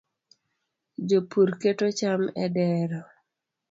jopur 1.07 1.49
keto 1.61 1.87
cham 1.99 2.21
e 2.43 2.47
dero 2.55 2.99